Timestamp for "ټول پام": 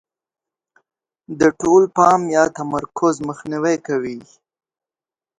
1.59-2.21